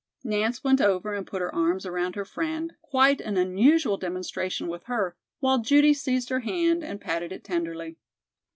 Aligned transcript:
Nance 0.23 0.63
went 0.63 0.81
over 0.81 1.13
and 1.13 1.27
put 1.27 1.41
her 1.41 1.53
arms 1.53 1.85
around 1.85 2.15
her 2.15 2.25
friend, 2.25 2.73
quite 2.81 3.21
an 3.21 3.37
unusual 3.37 3.97
demonstration 3.97 4.67
with 4.67 4.85
her, 4.85 5.15
while 5.41 5.59
Judy 5.59 5.93
seized 5.93 6.29
her 6.29 6.39
hand 6.39 6.83
and 6.83 6.99
patted 6.99 7.31
it 7.31 7.43
tenderly. 7.43 7.97